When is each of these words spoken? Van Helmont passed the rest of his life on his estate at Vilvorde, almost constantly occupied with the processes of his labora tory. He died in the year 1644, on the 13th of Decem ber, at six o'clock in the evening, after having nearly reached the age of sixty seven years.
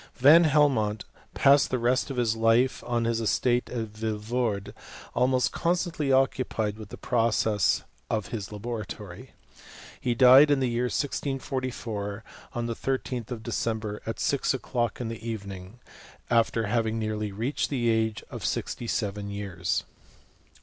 Van 0.15 0.45
Helmont 0.45 1.05
passed 1.35 1.69
the 1.69 1.77
rest 1.77 2.09
of 2.09 2.17
his 2.17 2.35
life 2.35 2.83
on 2.87 3.05
his 3.05 3.21
estate 3.21 3.69
at 3.69 3.89
Vilvorde, 3.93 4.73
almost 5.13 5.51
constantly 5.51 6.11
occupied 6.11 6.79
with 6.79 6.89
the 6.89 6.97
processes 6.97 7.83
of 8.09 8.29
his 8.29 8.49
labora 8.49 8.87
tory. 8.87 9.33
He 9.99 10.15
died 10.15 10.49
in 10.49 10.59
the 10.59 10.67
year 10.69 10.85
1644, 10.85 12.23
on 12.53 12.65
the 12.65 12.75
13th 12.75 13.29
of 13.29 13.43
Decem 13.43 13.77
ber, 13.77 14.01
at 14.07 14.19
six 14.19 14.55
o'clock 14.55 14.99
in 14.99 15.07
the 15.07 15.23
evening, 15.23 15.77
after 16.31 16.65
having 16.65 16.97
nearly 16.97 17.31
reached 17.31 17.69
the 17.69 17.87
age 17.91 18.23
of 18.31 18.43
sixty 18.43 18.87
seven 18.87 19.29
years. 19.29 19.83